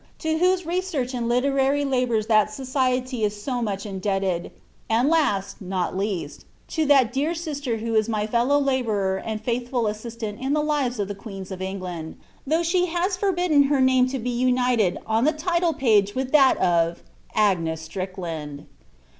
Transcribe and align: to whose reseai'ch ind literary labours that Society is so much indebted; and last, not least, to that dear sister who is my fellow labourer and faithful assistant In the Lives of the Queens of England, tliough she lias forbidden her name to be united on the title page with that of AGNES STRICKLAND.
to 0.17 0.39
whose 0.39 0.63
reseai'ch 0.63 1.13
ind 1.13 1.29
literary 1.29 1.85
labours 1.85 2.25
that 2.25 2.51
Society 2.51 3.23
is 3.23 3.39
so 3.39 3.61
much 3.61 3.85
indebted; 3.85 4.49
and 4.89 5.09
last, 5.09 5.61
not 5.61 5.95
least, 5.95 6.43
to 6.69 6.87
that 6.87 7.13
dear 7.13 7.35
sister 7.35 7.77
who 7.77 7.93
is 7.93 8.09
my 8.09 8.25
fellow 8.25 8.57
labourer 8.57 9.21
and 9.23 9.39
faithful 9.43 9.85
assistant 9.85 10.39
In 10.41 10.53
the 10.53 10.63
Lives 10.63 10.97
of 10.99 11.07
the 11.07 11.13
Queens 11.13 11.51
of 11.51 11.61
England, 11.61 12.17
tliough 12.49 12.63
she 12.65 12.81
lias 12.91 13.15
forbidden 13.15 13.61
her 13.65 13.79
name 13.79 14.07
to 14.07 14.17
be 14.17 14.31
united 14.31 14.97
on 15.05 15.23
the 15.23 15.33
title 15.33 15.73
page 15.75 16.15
with 16.15 16.31
that 16.31 16.57
of 16.57 17.03
AGNES 17.35 17.81
STRICKLAND. 17.81 18.65